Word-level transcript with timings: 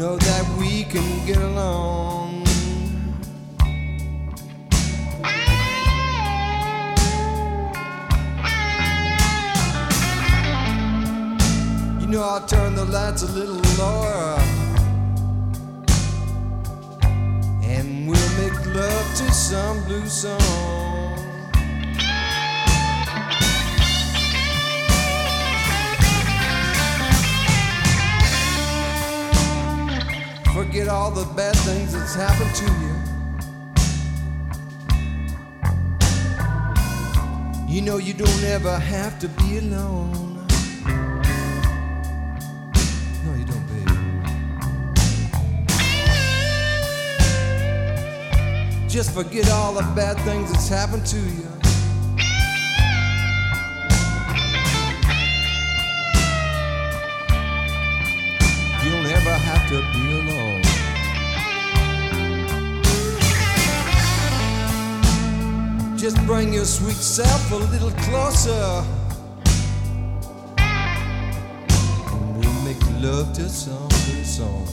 know 0.00 0.16
that 0.16 0.46
we 0.58 0.84
can 0.84 1.26
get 1.26 1.36
along. 1.36 2.40
You 12.00 12.06
know, 12.06 12.22
I'll 12.22 12.46
turn 12.46 12.74
the 12.76 12.86
lights 12.86 13.24
a 13.24 13.26
little 13.26 13.60
lower. 13.78 14.38
And 17.62 18.08
we'll 18.08 18.32
make 18.40 18.58
love 18.74 19.06
to 19.18 19.30
some 19.34 19.84
blue 19.84 20.06
song. 20.06 20.89
Forget 30.60 30.88
all 30.88 31.10
the 31.10 31.24
bad 31.36 31.56
things 31.56 31.94
that's 31.94 32.14
happened 32.14 32.54
to 32.54 32.66
you. 32.84 32.94
You 37.66 37.80
know 37.80 37.96
you 37.96 38.12
don't 38.12 38.44
ever 38.44 38.78
have 38.78 39.18
to 39.20 39.28
be 39.28 39.56
alone. 39.56 40.46
No 43.24 43.32
you 43.38 43.46
don't 43.46 43.66
be 43.68 43.80
Just 48.86 49.14
forget 49.14 49.50
all 49.50 49.72
the 49.72 49.90
bad 49.96 50.18
things 50.26 50.52
that's 50.52 50.68
happened 50.68 51.06
to. 51.06 51.16
You 51.16 51.59
Just 66.10 66.26
bring 66.26 66.52
your 66.52 66.64
sweet 66.64 66.96
self 66.96 67.52
a 67.52 67.54
little 67.54 67.92
closer. 67.92 68.84
And 70.58 72.36
we'll 72.36 72.62
make 72.64 72.82
love 73.00 73.32
to 73.34 73.48
some 73.48 73.88
good 73.88 74.26
song. 74.26 74.66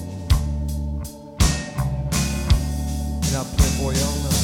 for 3.77 3.93
you 3.93 4.36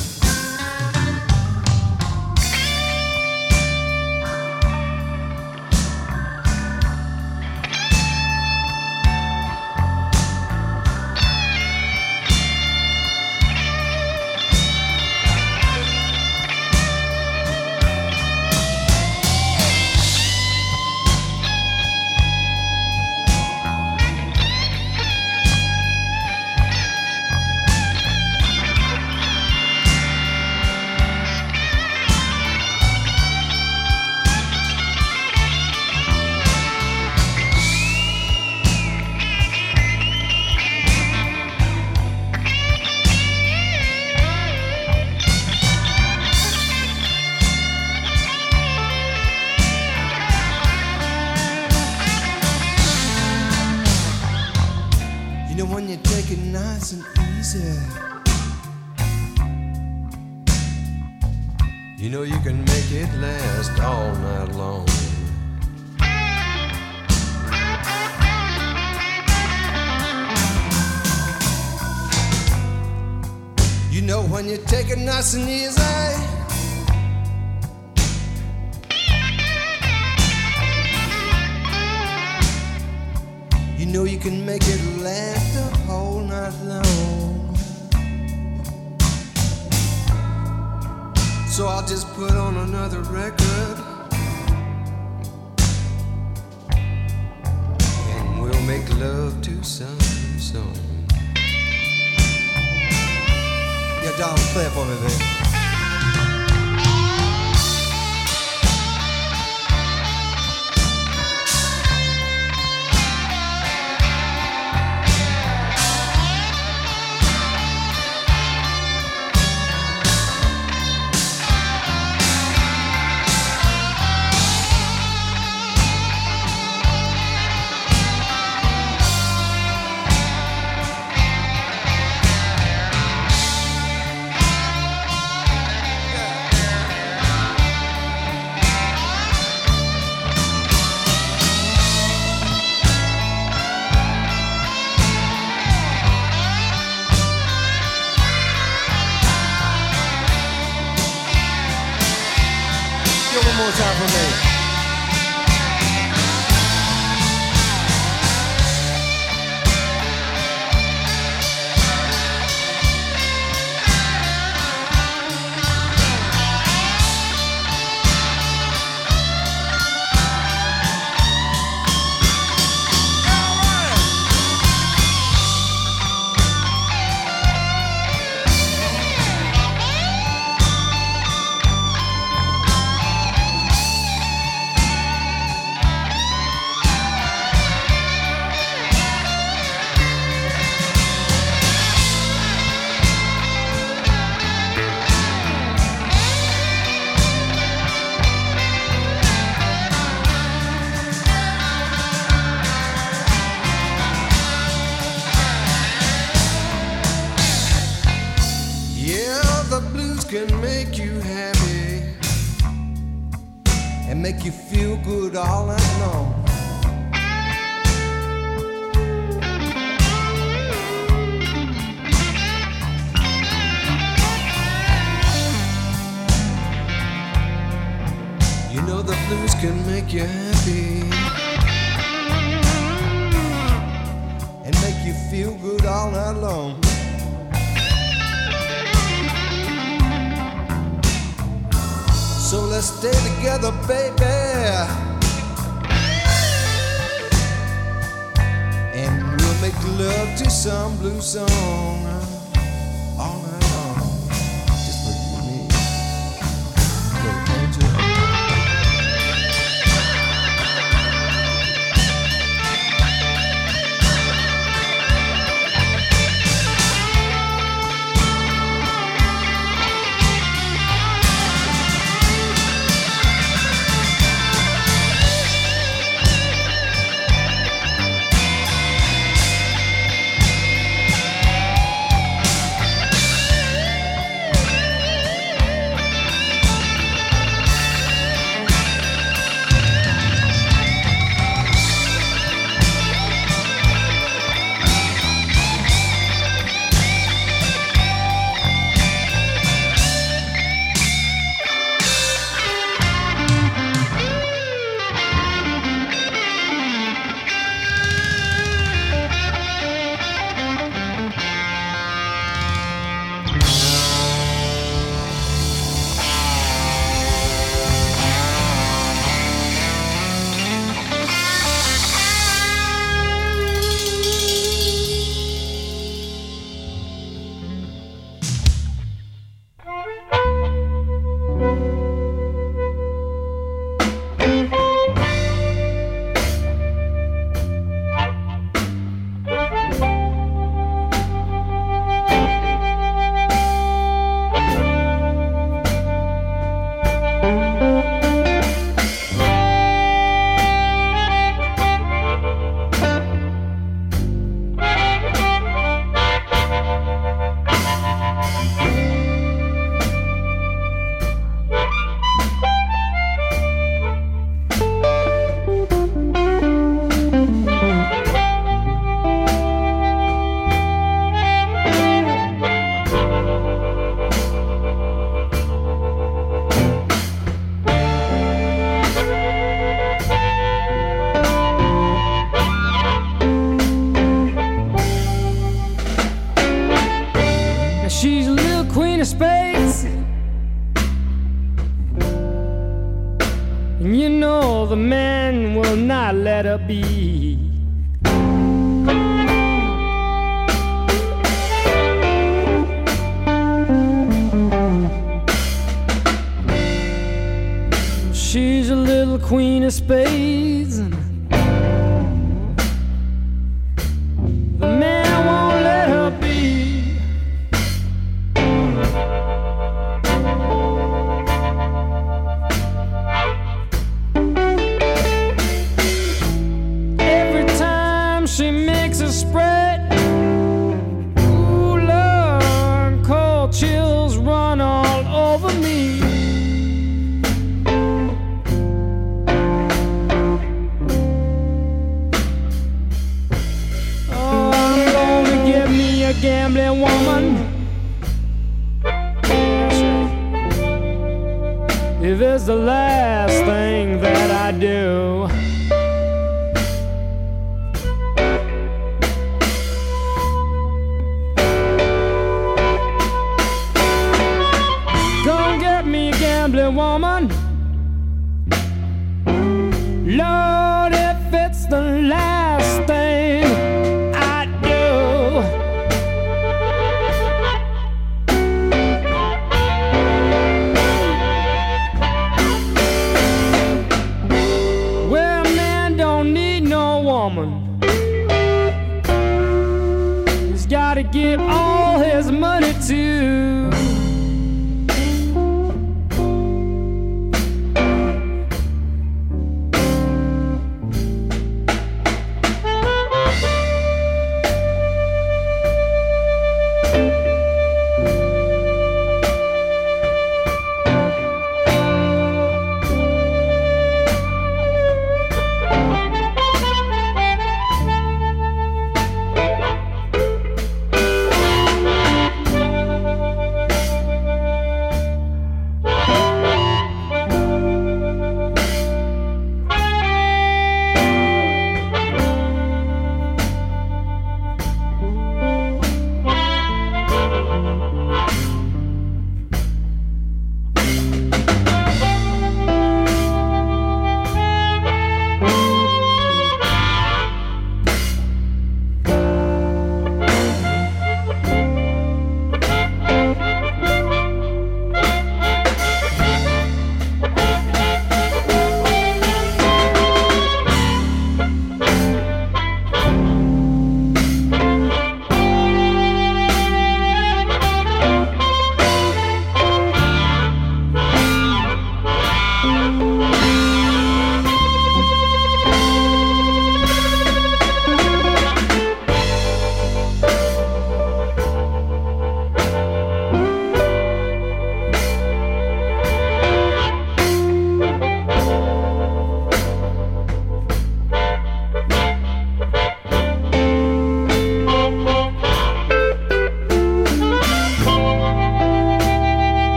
blue 251.04 251.20
song 251.20 252.43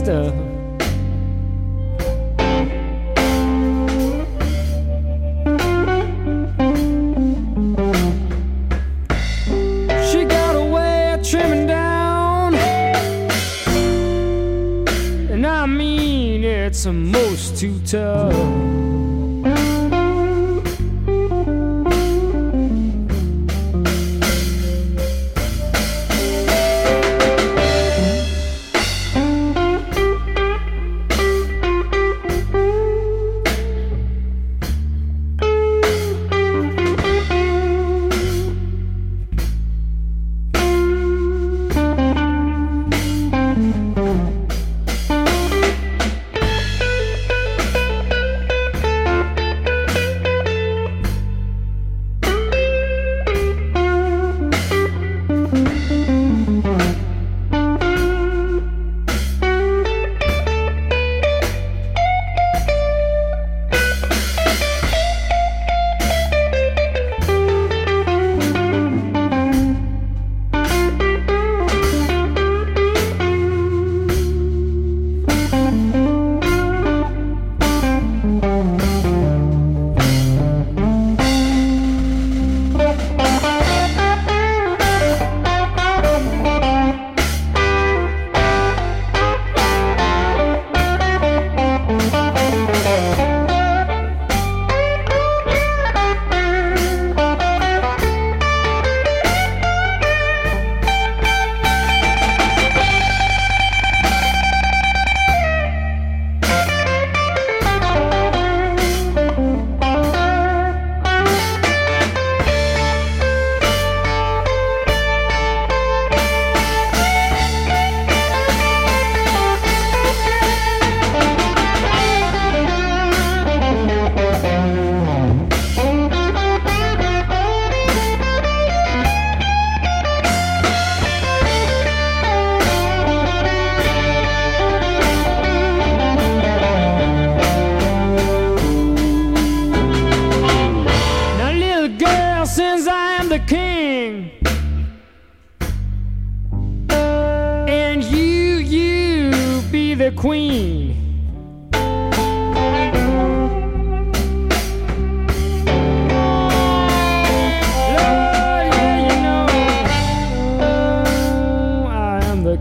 stuff. 0.00 0.49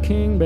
King. 0.10 0.40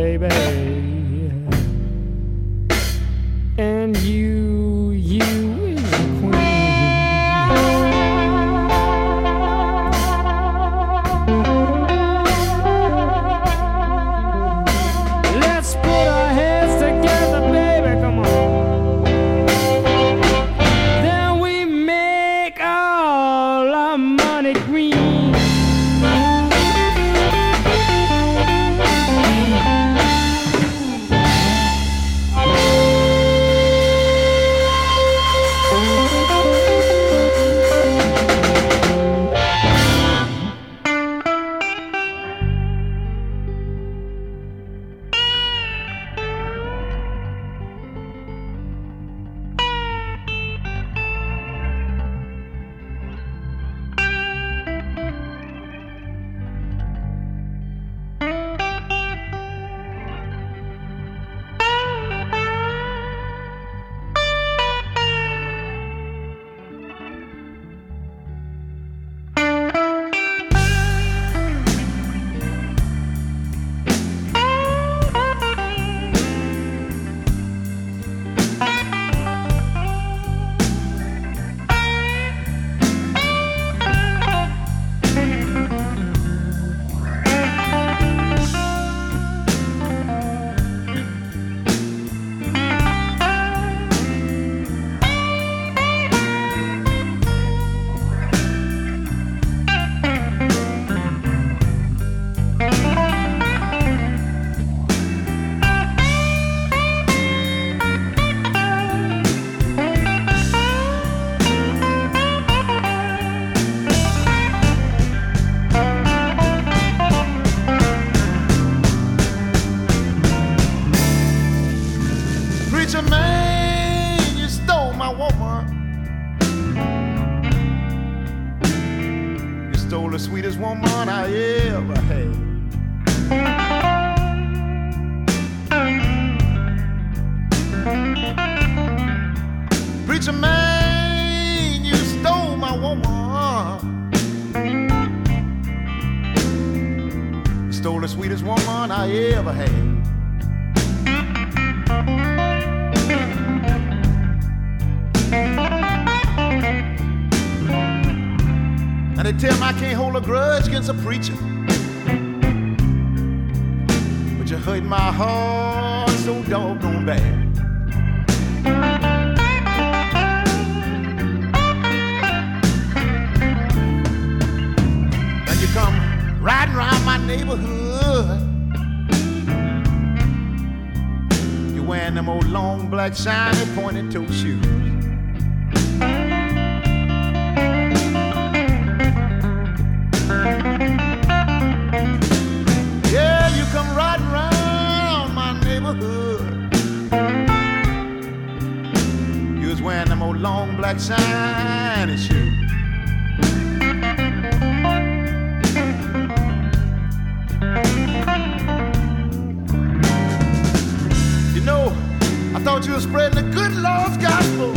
Gospel. 214.21 214.73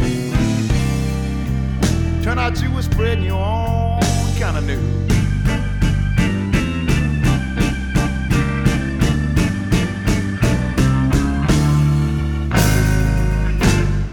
Turn 2.23 2.39
out 2.39 2.61
you 2.61 2.71
were 2.73 2.83
spreading 2.83 3.25
your 3.25 3.43
own 3.43 4.01
kind 4.37 4.57
of 4.57 4.65
news. 4.67 5.13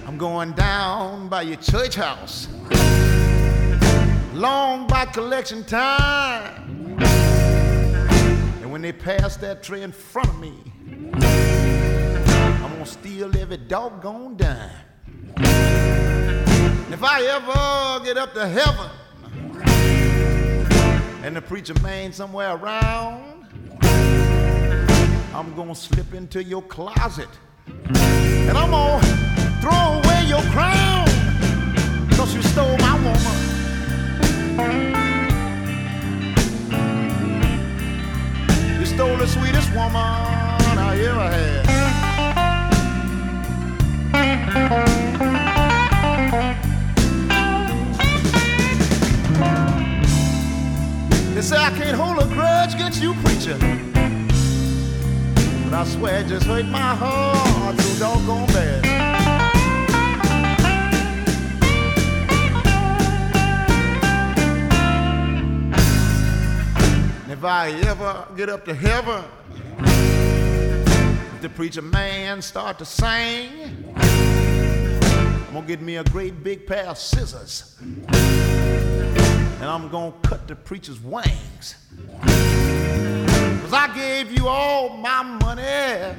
I'm 0.07 0.17
going 0.17 0.51
down 0.51 1.27
by 1.27 1.41
your 1.41 1.57
church 1.57 1.95
house. 1.95 2.47
Long 4.33 4.85
by 4.87 5.05
collection 5.05 5.63
time. 5.63 6.99
And 8.61 8.71
when 8.71 8.81
they 8.81 8.91
pass 8.91 9.37
that 9.37 9.63
tray 9.63 9.81
in 9.81 9.91
front 9.91 10.29
of 10.29 10.39
me, 10.39 10.53
I'm 11.13 12.71
gonna 12.71 12.85
steal 12.85 13.35
every 13.37 13.57
doggone 13.57 14.37
dime. 14.37 14.69
If 15.37 17.03
I 17.03 17.23
ever 17.23 18.05
get 18.05 18.17
up 18.17 18.33
to 18.33 18.47
heaven 18.47 18.89
and 21.23 21.35
the 21.35 21.41
preacher 21.41 21.73
man 21.81 22.13
somewhere 22.13 22.55
around, 22.55 23.47
I'm 25.33 25.55
gonna 25.55 25.75
slip 25.75 26.13
into 26.13 26.43
your 26.43 26.61
closet 26.61 27.29
and 27.67 28.57
I'm 28.57 28.69
gonna 28.69 29.01
throw 29.61 30.01
away 30.01 30.25
your 30.27 30.43
crown 30.51 31.05
because 32.09 32.35
you 32.35 32.41
stole 32.43 32.77
my 32.77 32.95
woman. 32.95 33.49
You 38.79 38.85
stole 38.85 39.17
the 39.17 39.27
sweetest 39.27 39.73
woman 39.73 39.95
I 39.95 40.99
ever 40.99 41.29
had. 44.13 45.02
Say 51.43 51.57
I 51.57 51.71
can't 51.71 51.97
hold 51.97 52.19
a 52.19 52.25
grudge 52.33 52.73
against 52.73 53.01
you, 53.01 53.13
preacher. 53.15 53.57
But 55.65 55.73
I 55.73 55.83
swear 55.85 56.21
it 56.21 56.27
just 56.27 56.45
hurt 56.45 56.65
my 56.67 56.95
heart 56.95 57.77
so 57.81 57.99
doggone 57.99 58.47
bad. 58.47 58.85
And 67.23 67.31
if 67.33 67.43
I 67.43 67.71
ever 67.87 68.25
get 68.37 68.47
up 68.47 68.63
to 68.65 68.73
heaven, 68.73 69.25
if 71.35 71.41
the 71.41 71.49
preacher 71.49 71.81
man 71.81 72.41
start 72.41 72.79
to 72.79 72.85
sing, 72.85 73.93
I'm 73.97 75.53
gonna 75.53 75.67
get 75.67 75.81
me 75.81 75.97
a 75.97 76.05
great 76.05 76.41
big 76.41 76.65
pair 76.65 76.85
of 76.85 76.97
scissors. 76.97 77.75
And 79.63 79.71
I'm 79.71 79.87
gonna 79.87 80.11
cut 80.23 80.45
the 80.45 80.57
preacher's 80.57 80.99
wings. 80.99 81.75
Cause 82.21 83.73
I 83.73 83.89
gave 83.95 84.29
you 84.37 84.49
all 84.49 84.89
my 84.89 85.23
money 85.23 86.17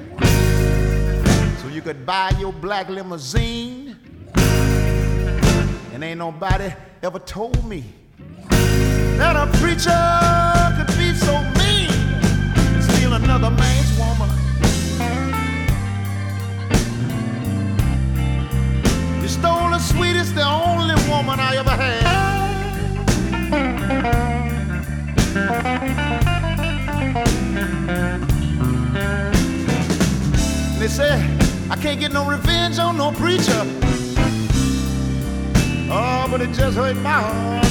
so 1.60 1.68
you 1.68 1.82
could 1.82 2.06
buy 2.06 2.30
your 2.38 2.54
black 2.54 2.88
limousine. 2.88 3.96
And 5.92 6.02
ain't 6.02 6.20
nobody 6.20 6.72
ever 7.02 7.18
told 7.18 7.62
me 7.68 7.84
that 8.48 9.36
a 9.36 9.46
preacher 9.58 10.13
But 36.74 36.90
it 36.90 36.96
my 36.96 37.10
heart 37.10 37.63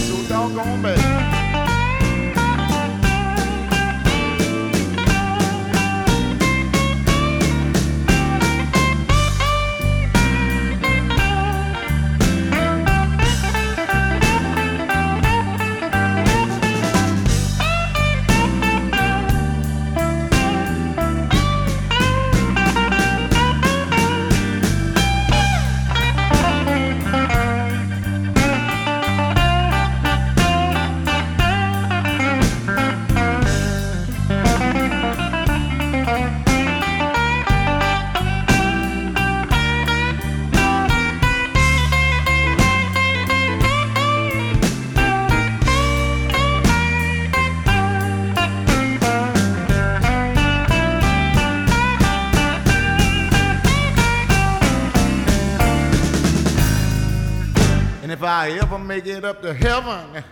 make 58.93 59.07
it 59.07 59.25
up 59.25 59.41
to 59.41 59.51
heaven, 59.51 60.23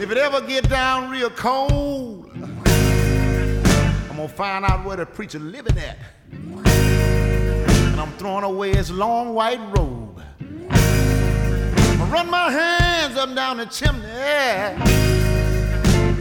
if 0.00 0.10
it 0.10 0.16
ever 0.16 0.40
get 0.40 0.66
down 0.70 1.10
real 1.10 1.28
cold, 1.28 2.30
I'm 2.34 4.16
gonna 4.16 4.28
find 4.28 4.64
out 4.64 4.82
where 4.86 4.96
the 4.96 5.04
preacher 5.04 5.38
living 5.38 5.76
at. 5.76 5.98
And 6.32 8.00
I'm 8.00 8.10
throwing 8.12 8.44
away 8.44 8.74
his 8.74 8.90
long 8.90 9.34
white 9.34 9.60
robe. 9.76 10.22
I'm 10.40 11.98
gonna 11.98 12.10
run 12.10 12.30
my 12.30 12.50
hands 12.50 13.18
up 13.18 13.26
and 13.26 13.36
down 13.36 13.58
the 13.58 13.66
chimney. 13.66 14.08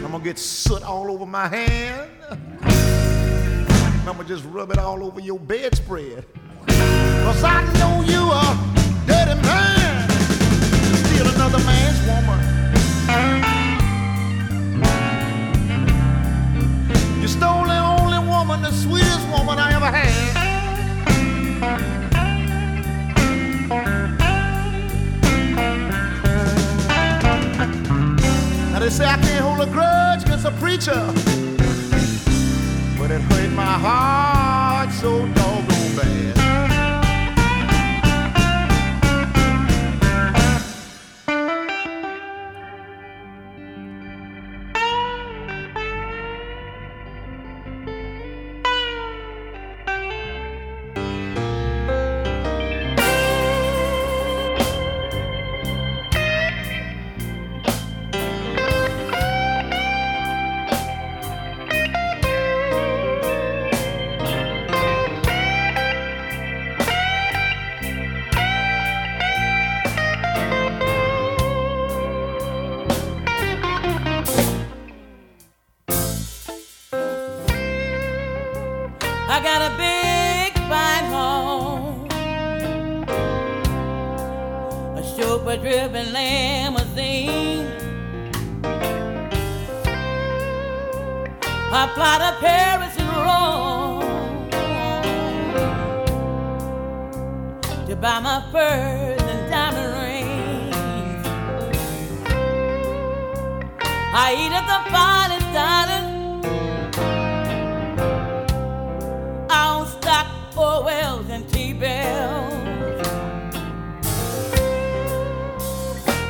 I'm 0.04 0.12
gonna 0.12 0.22
get 0.22 0.38
soot 0.38 0.84
all 0.84 1.10
over 1.10 1.26
my 1.26 1.48
hand. 1.48 2.12
And 2.60 4.10
I'm 4.10 4.18
gonna 4.18 4.26
just 4.26 4.44
rub 4.44 4.72
it 4.72 4.78
all 4.78 5.06
over 5.06 5.22
your 5.22 5.40
bedspread. 5.40 6.26
Cause 6.68 7.44
I 7.46 7.64
know 7.80 8.02
you 8.02 8.30
are 8.30 8.56
dirty 9.08 9.42
man 9.42 9.85
another 11.46 11.64
man's 11.66 12.02
woman. 12.08 12.40
You 17.22 17.28
stole 17.28 17.66
the 17.66 17.78
only 17.78 18.20
woman, 18.28 18.64
the 18.64 18.72
sweetest 18.72 19.28
woman 19.30 19.60
I 19.60 19.74
ever 19.76 19.86
had. 19.86 20.34
Now 28.72 28.80
they 28.80 28.90
say 28.90 29.06
I 29.06 29.18
can't 29.18 29.46
hold 29.46 29.62
a 29.62 29.72
grudge 29.72 30.24
against 30.24 30.46
a 30.46 30.52
preacher, 30.52 31.14
but 32.98 33.12
it 33.12 33.22
hurt 33.22 33.52
my 33.52 33.78
heart 33.86 34.92
so 34.94 35.28
dark. 35.36 35.45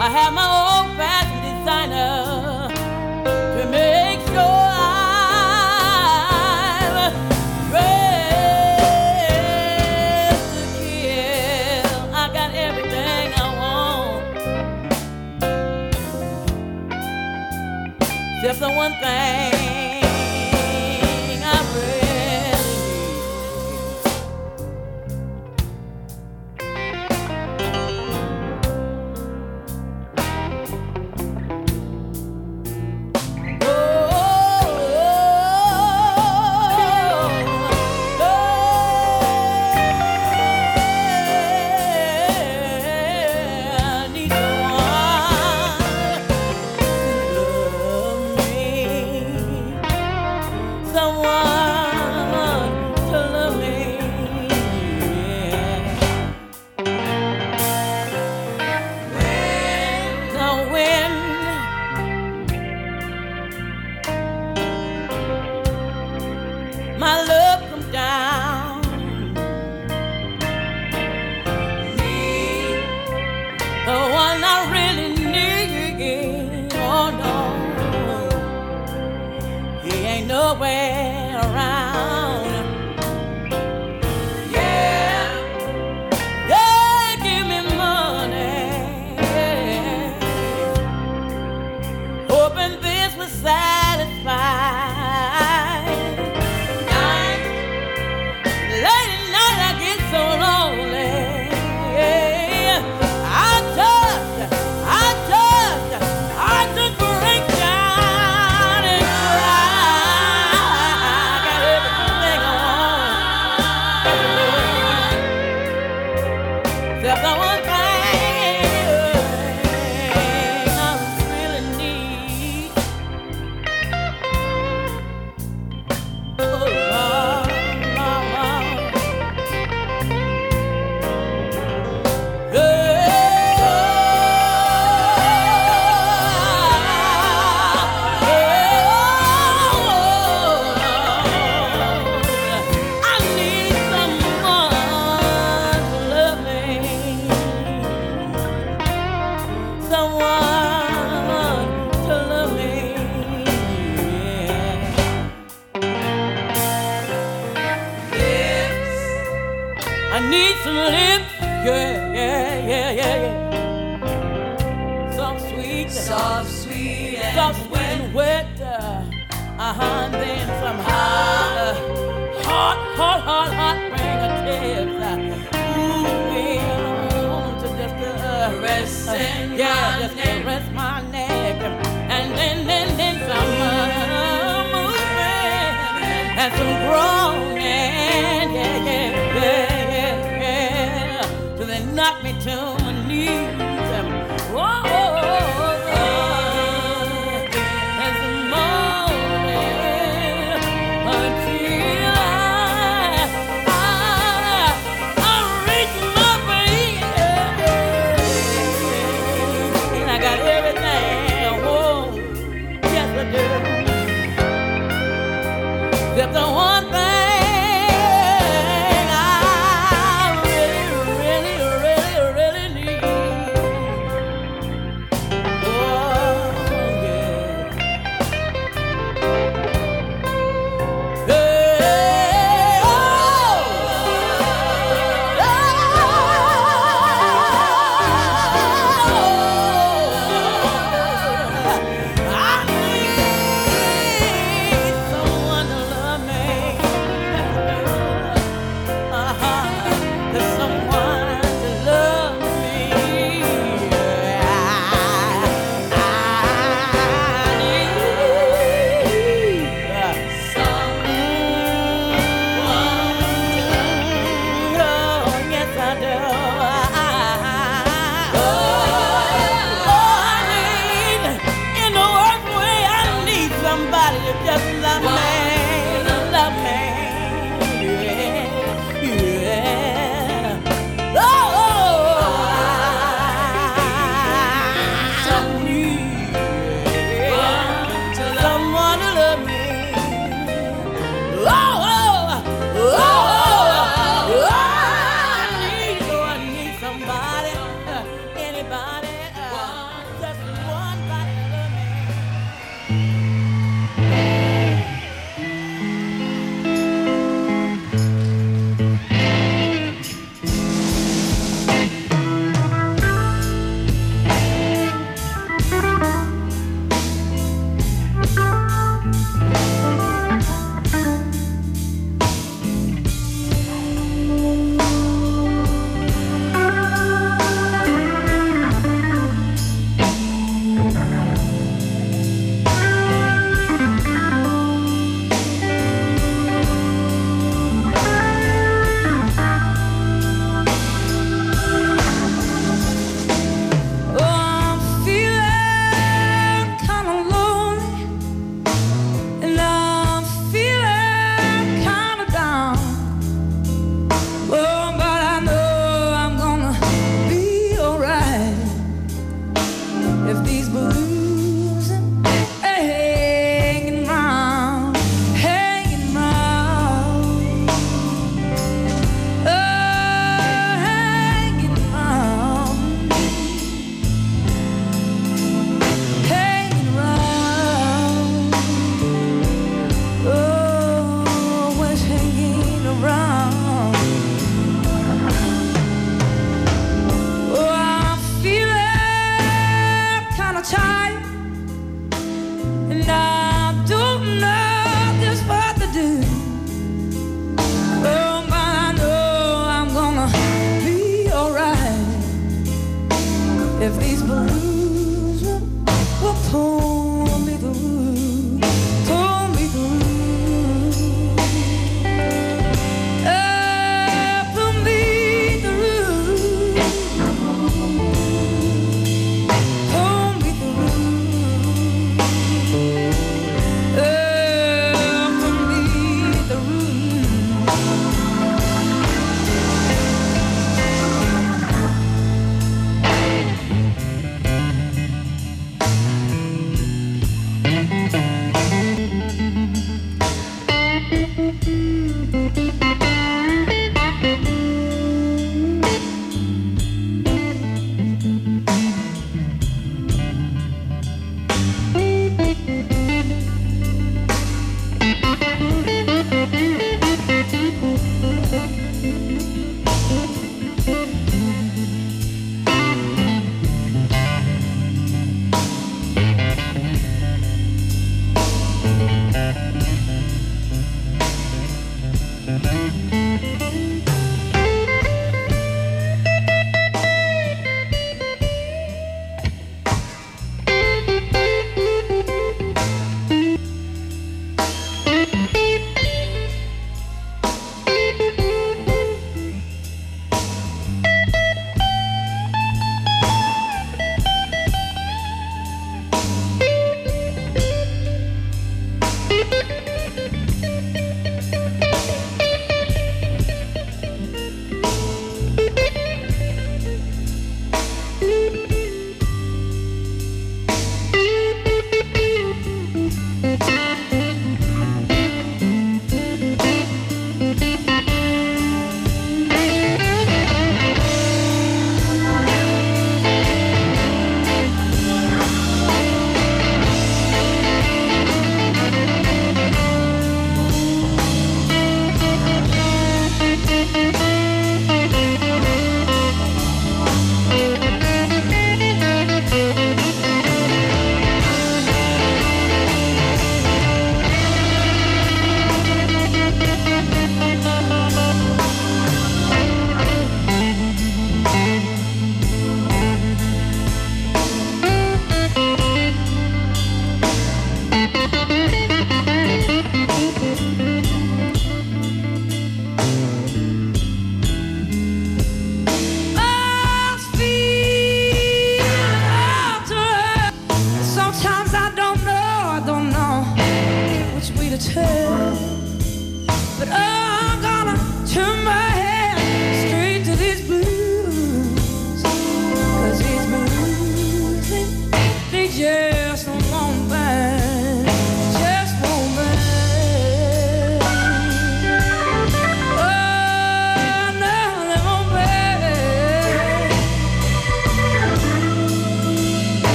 I 0.00 0.08
have 0.10 0.32
my 0.32 0.46
own 0.46 0.96
fashion 0.96 1.58
designer. 1.58 2.37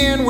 Whiskey 0.00 0.14
and 0.14 0.24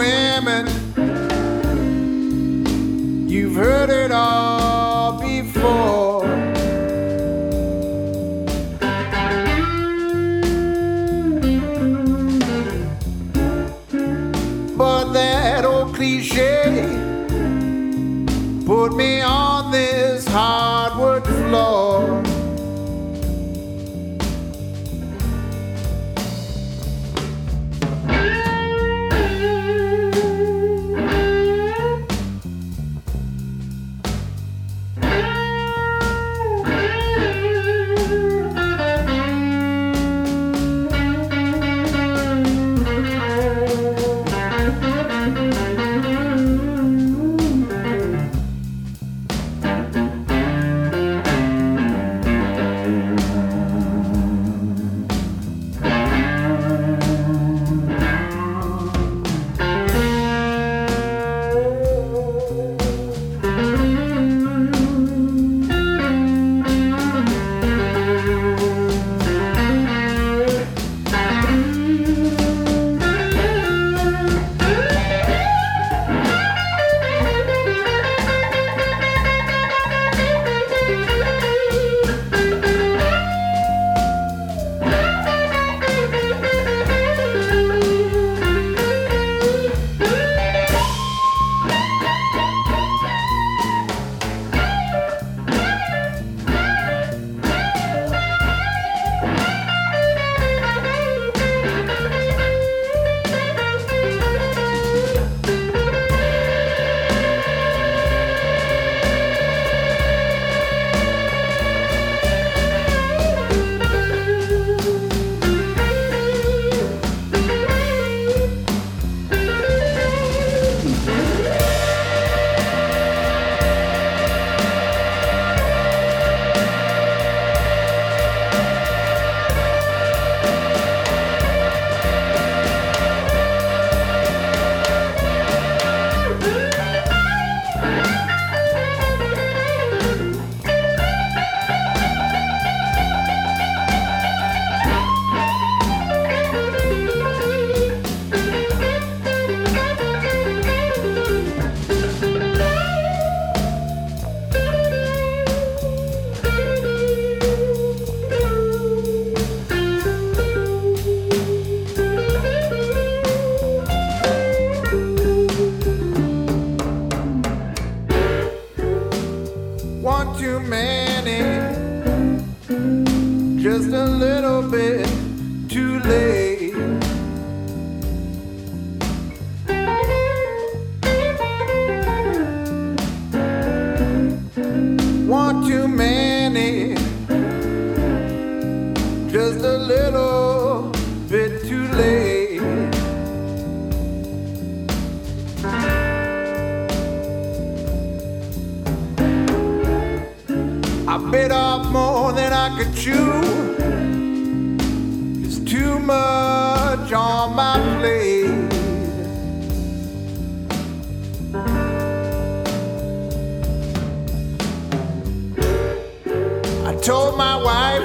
my 217.40 217.56
wife 217.56 218.04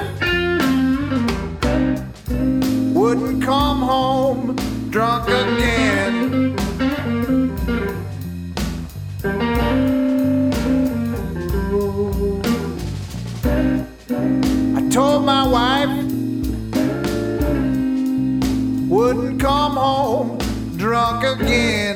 wouldn't 2.94 3.42
come 3.42 3.80
home 3.80 4.56
drunk 4.88 5.28
again. 5.28 6.56
I 14.74 14.88
told 14.88 15.26
my 15.26 15.44
wife 15.56 15.94
wouldn't 18.88 19.38
come 19.38 19.76
home 19.76 20.38
drunk 20.78 21.24
again. 21.24 21.95